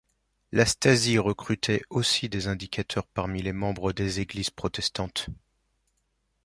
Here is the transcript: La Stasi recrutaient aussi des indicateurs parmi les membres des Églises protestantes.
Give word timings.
La 0.51 0.65
Stasi 0.65 1.19
recrutaient 1.19 1.83
aussi 1.91 2.27
des 2.27 2.47
indicateurs 2.47 3.05
parmi 3.05 3.43
les 3.43 3.53
membres 3.53 3.93
des 3.93 4.19
Églises 4.19 4.49
protestantes. 4.49 5.29